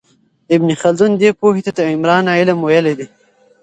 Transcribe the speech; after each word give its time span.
ابن 0.55 0.69
خلدون 0.81 1.11
دې 1.21 1.29
پوهې 1.39 1.61
ته 1.65 1.71
د 1.77 1.79
عمران 1.91 2.25
علم 2.35 2.59
ویلی 2.61 2.93
دی. 2.99 3.07